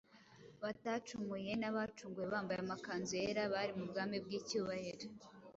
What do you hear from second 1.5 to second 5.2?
n’abacunguwe bambaye amakanzu yera bari mu bwami bw’icyubahiro.